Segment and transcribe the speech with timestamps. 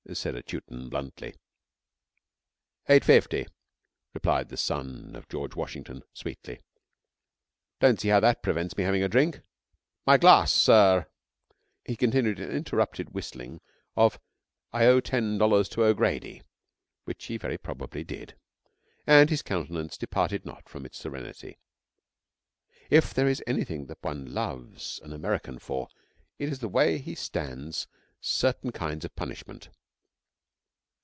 [0.13, 1.35] said a Teuton bluntly.
[2.89, 3.47] 'Eight fifty,'
[4.13, 6.59] replied the son of George Washington sweetly.
[7.79, 9.39] 'Don't see how that prevents me having a drink.
[10.05, 11.05] My glass, sirr.'
[11.85, 13.61] He continued an interrupted whistling
[13.95, 14.19] of
[14.73, 16.41] 'I owe ten dollars to O'Grady'
[17.05, 18.35] (which he very probably did),
[19.07, 21.57] and his countenance departed not from its serenity.
[22.89, 25.87] If there is anything that one loves an American for
[26.37, 27.87] it is the way he stands
[28.19, 29.69] certain kinds of punishment.